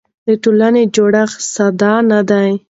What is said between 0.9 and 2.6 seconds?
جوړښت ساده نه دی.